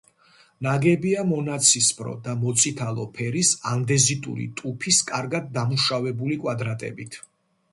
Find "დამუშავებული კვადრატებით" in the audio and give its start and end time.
5.59-7.21